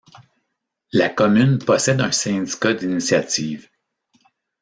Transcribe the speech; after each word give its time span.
La 0.93 1.09
commune 1.09 1.59
possède 1.59 2.01
un 2.01 2.11
syndicat 2.11 2.73
d'initiative. 2.73 3.69